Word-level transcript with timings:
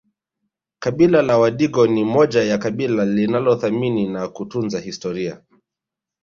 Kabila 0.79 1.21
la 1.21 1.37
wadigo 1.37 1.87
ni 1.87 2.03
moja 2.03 2.43
ya 2.43 2.57
kabila 2.57 3.05
linalothamini 3.05 4.07
na 4.07 4.27
kutunza 4.27 4.79
historia 4.79 5.41